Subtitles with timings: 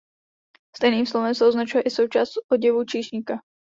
[0.75, 3.33] Stejným slovem se označuje i součást oděvu číšníka.